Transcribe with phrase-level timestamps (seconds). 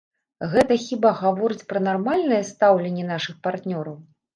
[0.53, 4.07] Гэта хіба гаворыць пра нармальнае стаўленне нашых партнёраў?!